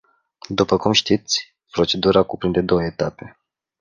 [0.49, 3.39] După cum știți, procedura cuprinde două etape.